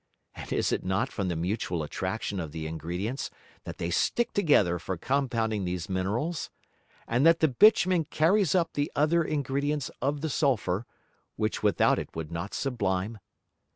And 0.33 0.51
is 0.51 0.71
it 0.71 0.83
not 0.83 1.11
from 1.11 1.27
the 1.27 1.35
mutual 1.35 1.83
Attraction 1.83 2.39
of 2.39 2.51
the 2.51 2.65
Ingredients 2.65 3.29
that 3.65 3.77
they 3.77 3.91
stick 3.91 4.33
together 4.33 4.79
for 4.79 4.97
compounding 4.97 5.63
these 5.63 5.89
Minerals, 5.89 6.49
and 7.07 7.23
that 7.23 7.39
the 7.39 7.47
Bitumen 7.47 8.05
carries 8.05 8.55
up 8.55 8.73
the 8.73 8.91
other 8.95 9.23
Ingredients 9.23 9.91
of 10.01 10.21
the 10.21 10.29
Sulphur, 10.31 10.87
which 11.35 11.61
without 11.61 11.99
it 11.99 12.15
would 12.15 12.31
not 12.31 12.55
sublime? 12.55 13.19